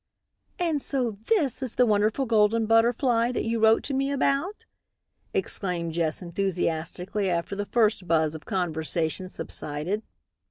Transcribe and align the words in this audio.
"And 0.57 0.81
so 0.81 1.11
this 1.11 1.61
is 1.61 1.75
the 1.75 1.85
wonderful 1.85 2.25
Golden 2.25 2.65
Butterfly 2.65 3.31
that 3.33 3.45
you 3.45 3.59
wrote 3.59 3.83
to 3.83 3.93
me 3.93 4.09
about?" 4.09 4.65
exclaimed 5.31 5.93
Jess 5.93 6.23
enthusiastically 6.23 7.29
after 7.29 7.55
the 7.55 7.67
first 7.67 8.07
buzz 8.07 8.33
of 8.33 8.43
conversation 8.43 9.29
subsided. 9.29 10.01